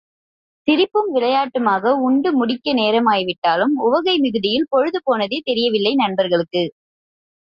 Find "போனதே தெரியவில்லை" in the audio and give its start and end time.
5.03-5.93